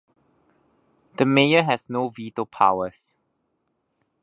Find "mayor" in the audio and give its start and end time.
1.27-1.61